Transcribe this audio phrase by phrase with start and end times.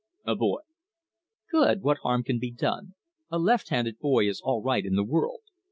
[0.25, 0.61] "A boy."
[1.51, 1.83] "Good!
[1.83, 2.95] What harm can be done?
[3.29, 5.41] A left handed boy is all right in the world.